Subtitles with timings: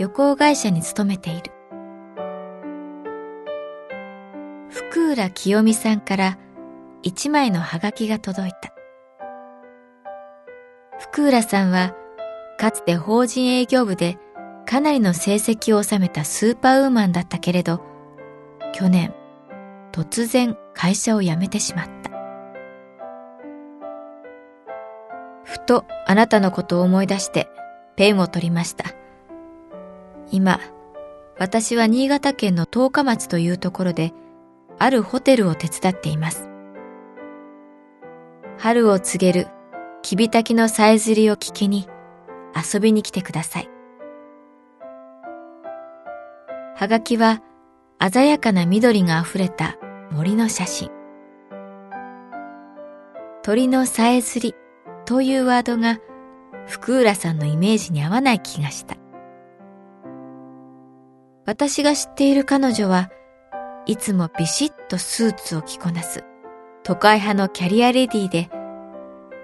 [0.00, 1.52] 旅行会社に勤めている。
[4.70, 6.38] 福浦清美さんから
[7.02, 8.72] 一枚のハガキが届いた。
[10.98, 11.94] 福浦さんは
[12.58, 14.16] かつて法人営業部で
[14.64, 17.82] かなりの成績を収めたスーパーウーマンだったけれど、
[18.72, 19.12] 去年
[19.92, 22.10] 突然会社を辞めてしまった。
[25.44, 27.50] ふとあなたのことを思い出して
[27.96, 28.98] ペンを取りました。
[30.30, 30.60] 今、
[31.38, 34.12] 私は新潟県の十日町というところで、
[34.78, 36.48] あるホテルを手伝っています。
[38.58, 39.48] 春を告げる、
[40.02, 41.88] キビタキのさえずりを聞きに、
[42.54, 43.70] 遊びに来てください。
[46.76, 47.42] はがきは、
[48.12, 49.76] 鮮やかな緑が溢れた
[50.10, 50.90] 森の写真。
[53.42, 54.54] 鳥のさえずり
[55.06, 55.98] というワードが
[56.66, 58.99] 福浦さんのイメージに合わない気がした。
[61.46, 63.10] 私が知っている彼女は
[63.86, 66.24] いつもビシッとスーツを着こなす
[66.82, 68.50] 都会派のキャリアレディで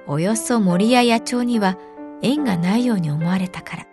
[0.06, 1.78] およそ森や野鳥には
[2.22, 3.86] 縁がないように思われたから。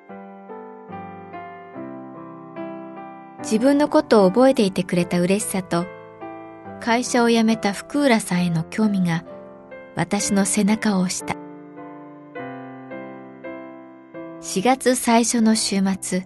[3.44, 5.86] 自分のことを覚えていてくれた嬉しさと
[6.80, 9.26] 会社を辞めた福浦さんへの興味が
[9.96, 11.36] 私の背中を押した。
[14.42, 16.26] 4月最初の週末、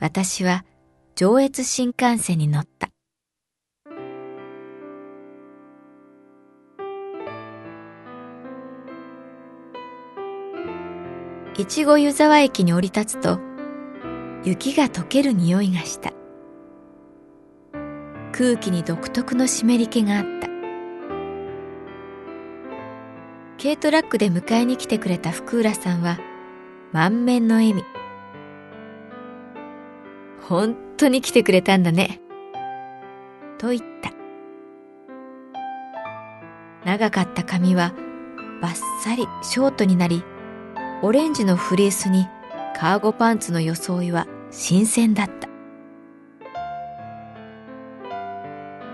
[0.00, 0.64] 私は
[1.20, 2.88] 上越新幹線に乗った。
[11.58, 13.38] 越後湯沢駅に降り立つと、
[14.44, 16.14] 雪が溶ける匂いがした。
[18.32, 20.48] 空気に独特の湿り気があった。
[23.62, 26.18] 軽トラックで迎えに来てくれた福浦さんは、
[26.92, 27.84] 満面の笑み。
[30.40, 32.20] 本当に来てくれたんだね。
[33.58, 34.10] と言った。
[36.84, 37.92] 長かった髪は
[38.60, 40.22] バッサリショートになり、
[41.02, 42.26] オレンジのフリースに
[42.76, 45.48] カーゴパンツの装いは新鮮だった。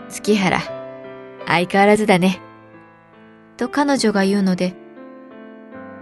[0.09, 0.61] 月原、
[1.47, 2.41] 相変わらずだね。
[3.56, 4.75] と彼女が言うので、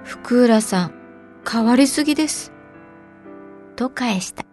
[0.03, 0.95] 福浦さん、
[1.51, 2.53] 変わりすぎです。
[3.77, 4.45] と返した。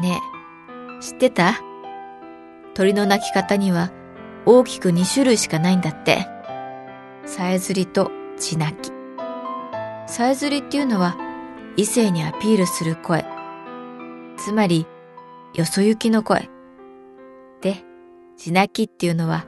[0.00, 0.20] ね
[0.98, 1.60] え、知ってた？
[2.74, 3.90] 鳥の鳴き方には
[4.46, 6.26] 大きく2種類しかないんだって。
[7.26, 8.90] さえずりと地鳴き。
[10.06, 11.16] さえずりっていうのは
[11.76, 13.24] 異性にアピールする声。
[14.36, 14.86] つまり、
[15.54, 16.48] よそ行きの声。
[17.60, 17.84] で、
[18.36, 19.46] 地鳴きっていうのは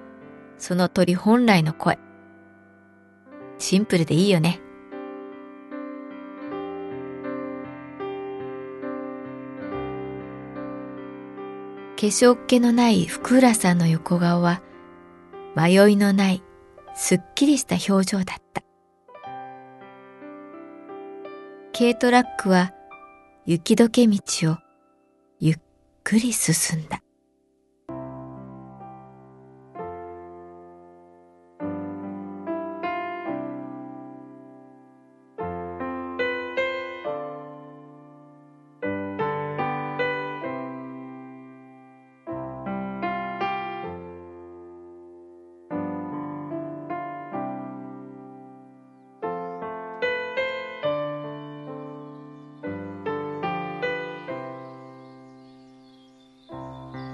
[0.59, 1.99] その鳥本来の声。
[3.59, 4.61] シンプルでいいよね。
[12.03, 14.61] 化粧っ気のない福浦さんの横顔は
[15.55, 16.43] 迷いのない
[16.97, 18.65] すっきりした表情だった。
[21.73, 22.73] 軽トラックは
[23.47, 24.19] 雪解け道
[24.51, 24.57] を
[25.39, 25.57] ゆっ
[26.03, 27.02] くり進んだ。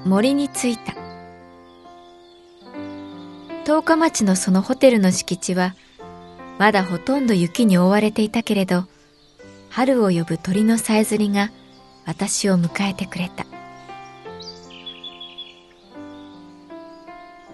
[0.08, 0.94] 森に着いた。
[3.66, 5.75] 十日町のそのホテルの敷地は
[6.58, 8.87] まだほとんど雪に覆われていたけれど
[9.69, 11.50] 春を呼ぶ鳥のさえずりが
[12.06, 13.44] 私を迎えてくれた。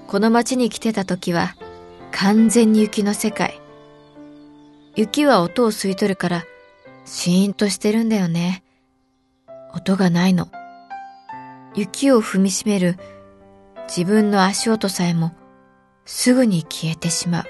[0.07, 1.57] この町に来てた時は
[2.13, 3.61] 完全に雪の世界。
[4.95, 6.45] 雪は音を吸い取るから
[7.05, 8.63] シーンとしてるんだよね。
[9.75, 10.49] 音がないの。
[11.75, 12.97] 雪を踏みしめる
[13.89, 15.35] 自分の足音さえも
[16.05, 17.45] すぐに消えてしまう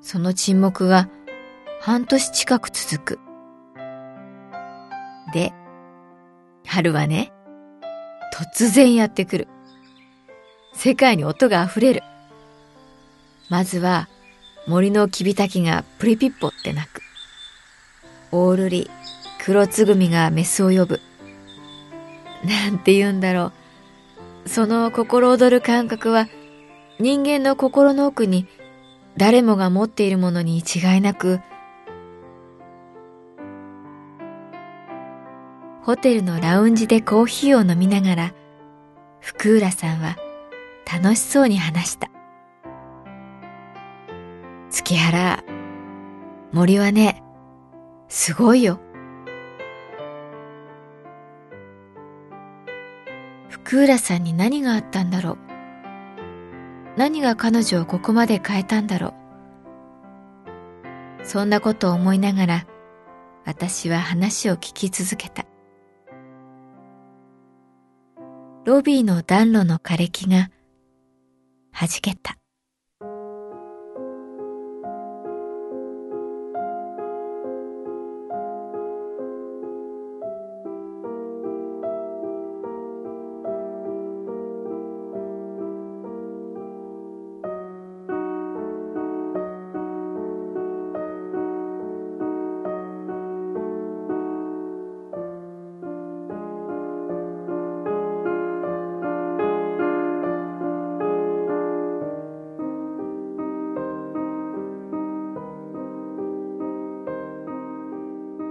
[0.00, 1.08] その沈黙が
[1.80, 3.18] 半年近く続く。
[5.32, 5.52] で、
[6.64, 7.32] 春はね、
[8.32, 9.48] 突然やってくる。
[10.74, 12.02] 世界に音が溢れる。
[13.48, 14.08] まずは
[14.66, 17.02] 森のキビタキがプリピッポって鳴く。
[18.32, 18.90] オールリ、
[19.44, 21.00] 黒つぐみがメスを呼ぶ。
[22.46, 23.52] なんて言うんだろ
[24.44, 24.48] う。
[24.48, 26.28] その心躍る感覚は
[27.00, 28.46] 人間の心の奥に
[29.16, 31.40] 誰もが持っているものに違いなく、
[35.82, 38.34] ホテルのラウンジでコーヒーを飲みながら、
[39.20, 40.16] 福浦さんは
[40.90, 42.10] 楽しそうに話した。
[44.70, 45.42] 月原、
[46.52, 47.22] 森はね、
[48.08, 48.80] すごいよ。
[53.68, 55.38] クーラさんに何があったんだろう？
[56.96, 59.12] 何が彼女をここまで変えたんだろ
[61.20, 61.26] う？
[61.26, 62.66] そんなことを思いながら、
[63.44, 65.46] 私は話を聞き続けた。
[68.64, 70.48] ロビーの暖炉の枯れ木が
[71.72, 72.38] はじけた。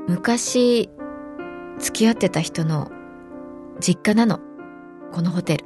[0.07, 0.89] 昔
[1.79, 2.91] 付き合ってた人の
[3.79, 4.39] 実家なの。
[5.11, 5.65] このホテル。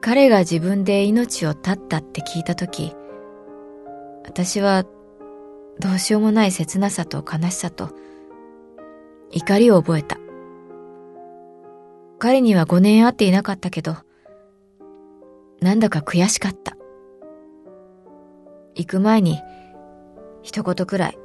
[0.00, 2.94] 彼が自分で命を絶ったって聞いた時
[4.24, 4.84] 私は
[5.78, 7.90] どうしようもない切なさと悲しさと
[9.30, 10.18] 怒りを覚えた。
[12.18, 13.96] 彼には5年会っていなかったけど
[15.60, 16.76] なんだか悔しかった。
[18.74, 19.38] 行く前に
[20.42, 21.18] 一言くらい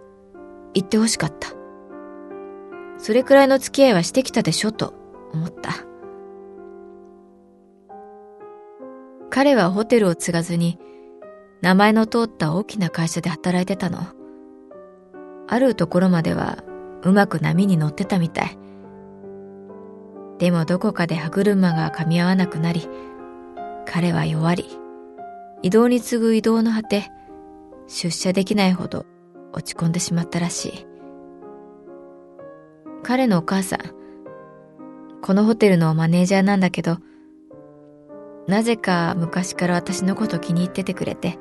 [0.73, 1.49] 言ってほしかった。
[2.97, 4.93] それくらいの付き合いはしてきたでしょと
[5.33, 5.71] 思った。
[9.29, 10.79] 彼はホテルを継がずに
[11.61, 13.99] 名前の通った大きな会社で働いてたの。
[15.47, 16.63] あるところまでは
[17.03, 18.57] うまく波に乗ってたみたい。
[20.39, 22.87] でもどこかで歯車が噛み合わなくなり、
[23.85, 24.65] 彼は弱り、
[25.63, 27.09] 移動に次ぐ移動の果て、
[27.87, 29.05] 出社できないほど
[29.53, 30.87] 落ち込んでしまったらしい。
[33.03, 33.79] 彼のお母さん、
[35.21, 36.97] このホテルのマネージャーなんだけど、
[38.47, 41.37] なぜか昔から私のこと気に入っててくれて、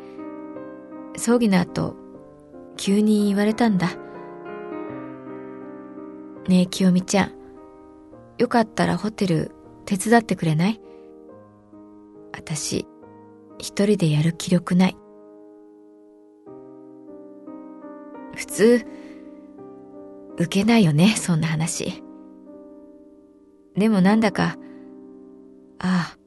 [1.16, 1.96] 葬儀の後、
[2.76, 3.88] 急に言われたんだ。
[6.48, 7.32] ねえ、清美ちゃん、
[8.38, 9.52] よかったらホテル
[9.84, 10.80] 手伝ってくれない？
[12.32, 12.86] 私、
[13.58, 14.96] 一人でやる気力ない。
[18.56, 18.86] 通、
[20.38, 22.02] 受けないよね、そんな話。
[23.76, 24.56] でもなんだか、
[25.78, 26.18] ああ、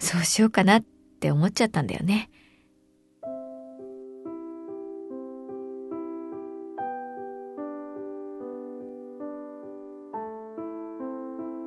[0.00, 0.84] そうしようかなっ
[1.20, 2.30] て思っちゃったんだよね。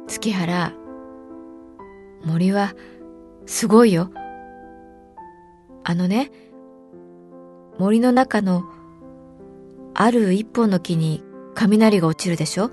[0.08, 0.74] 月原、
[2.26, 2.74] 森は
[3.46, 4.12] すごいよ。
[5.86, 6.32] あのね、
[7.78, 8.66] 森の中の
[9.94, 11.24] ある一本の木に
[11.56, 12.72] 雷が落ちるでしょ？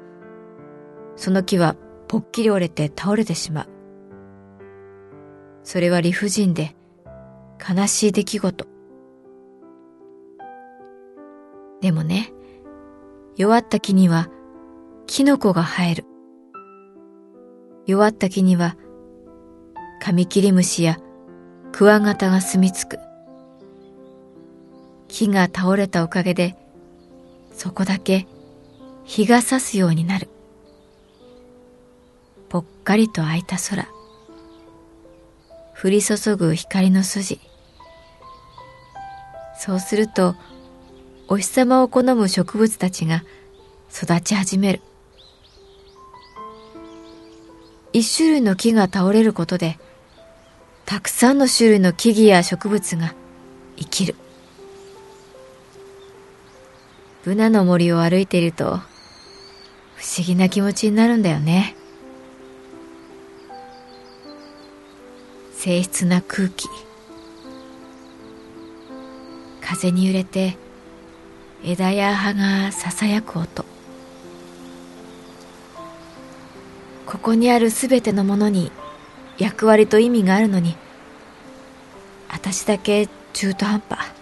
[1.16, 1.76] その木は
[2.08, 3.68] ぽっきり折れて倒れてしまう。
[5.64, 6.76] それは理不尽で
[7.58, 8.66] 悲しい出来事。
[11.80, 12.32] でもね、
[13.36, 14.28] 弱った木には
[15.06, 16.04] キノコが生える。
[17.86, 18.76] 弱った木には
[20.00, 20.98] カミキリムシや
[21.72, 22.98] クワガタが住み着く。
[25.08, 26.56] 木が倒れたおかげで
[27.56, 28.26] そこだけ
[29.06, 30.28] 日が差すようになる。
[32.50, 33.88] ぽっかりと開いた空。
[35.82, 37.40] 降り注ぐ光の筋。
[39.58, 40.36] そうすると
[41.28, 43.24] お日様を好む植物たちが
[43.90, 44.82] 育ち始める。
[47.94, 49.78] 一種類の木が倒れることで
[50.84, 53.14] たくさんの種類の木々や植物が
[53.78, 54.14] 生きる。
[57.26, 58.76] ブナの森を歩いていると
[59.96, 61.74] 不思議な気持ちになるんだよね。
[65.58, 66.68] 静謐な空気。
[69.60, 70.56] 風に揺れて
[71.64, 73.64] 枝や葉がささやく音。
[77.06, 78.70] ここにあるすべてのものに
[79.36, 80.76] 役割と意味があるのに
[82.28, 84.15] 私だけ中途半端。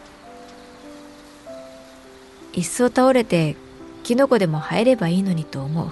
[2.57, 3.57] いっそ倒れて
[4.05, 5.91] キノコでも生えればいいのにと思う。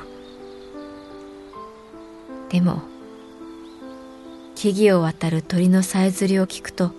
[2.51, 2.83] でも
[4.55, 6.93] 木々を渡る鳥のさえずりを聞くと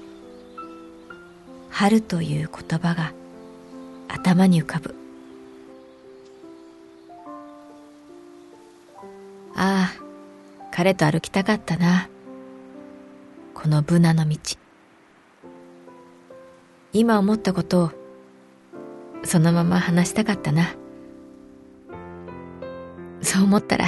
[1.69, 3.13] 春という言葉が
[4.09, 4.95] 頭に浮かぶ。
[9.55, 10.03] ああ
[10.71, 12.09] 彼と歩きたかったな。
[13.53, 14.37] このブナの道。
[16.91, 18.02] 今思ったことを
[19.23, 20.75] そのまま話したかったな。
[23.21, 23.87] そう思ったら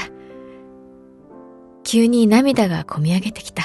[1.84, 3.64] 急に涙がこみ上げてきた。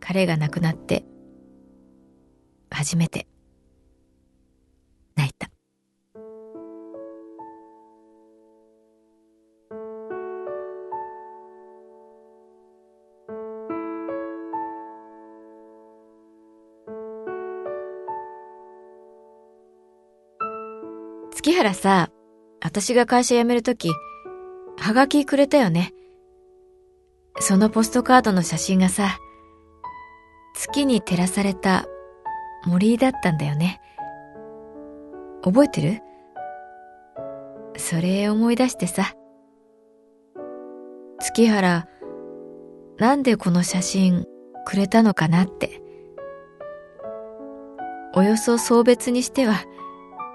[0.00, 1.04] 彼が亡くなって
[2.70, 3.26] 初めて
[5.16, 5.51] 泣いた。
[21.42, 22.08] 月原さ、
[22.62, 23.90] 私が会社辞めるとき、
[24.78, 25.92] はがきくれたよね。
[27.40, 29.18] そのポストカードの写真がさ、
[30.54, 31.86] 月に照らされた
[32.64, 33.80] 森だったんだよね。
[35.42, 36.00] 覚えてる？
[37.76, 39.16] それ思い出してさ。
[41.18, 41.88] 月原、
[42.98, 44.26] なんでこの写真
[44.64, 45.82] くれたのかなって。
[48.14, 49.64] およそ送別にしては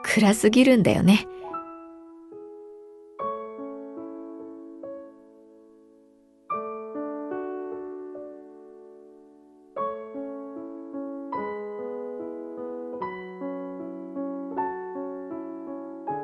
[0.07, 1.27] 暗すぎるんだよね。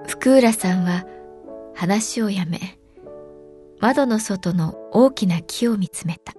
[0.07, 1.05] 福浦さんは
[1.75, 2.79] 話をやめ、
[3.81, 6.33] 窓の外の大きな木を見つめた。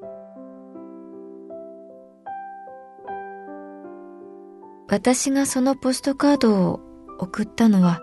[4.89, 8.01] 私がそのポストカードを送ったのは、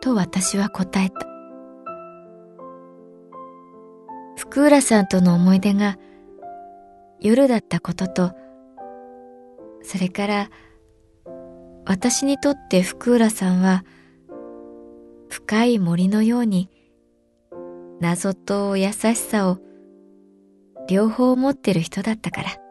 [0.00, 1.26] と私は答えた。
[4.36, 5.98] 福浦さんとの思い出が
[7.20, 8.32] 夜だったことと、
[9.82, 10.50] それから
[11.86, 13.84] 私にとって福浦さんは
[15.28, 16.70] 深い森のように
[18.00, 19.58] 謎と優しさを
[20.88, 22.65] 両方持ってる人だったから。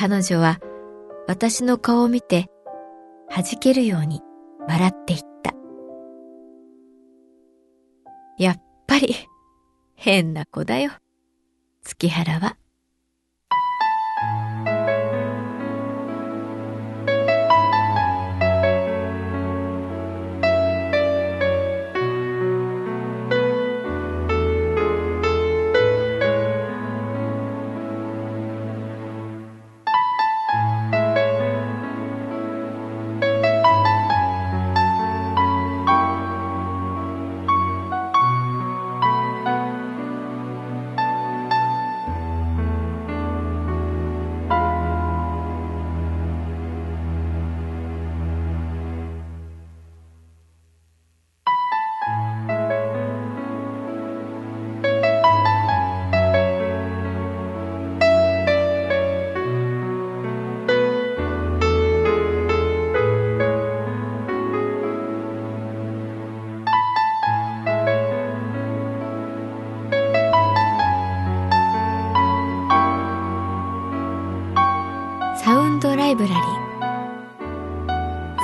[0.00, 0.60] 彼女は
[1.26, 2.46] 私の顔を見て
[3.28, 4.20] 弾けるように
[4.68, 5.52] 笑っていった。
[8.38, 9.16] やっぱり
[9.96, 10.92] 変な子だよ。
[11.82, 12.56] 月原は。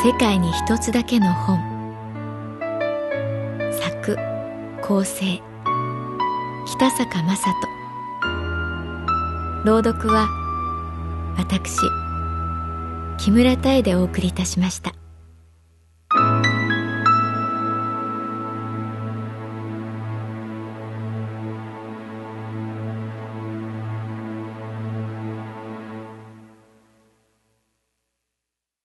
[0.04, 1.58] 世界に一つだけの本
[3.72, 4.18] 作
[4.82, 5.40] 構成
[6.66, 7.54] 北坂雅人
[9.64, 10.28] 朗読は
[11.38, 11.78] 私
[13.16, 14.92] 木村多江でお送りいたしました。